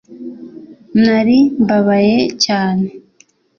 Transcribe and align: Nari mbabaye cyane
Nari 1.03 1.37
mbabaye 1.61 2.19
cyane 2.43 2.87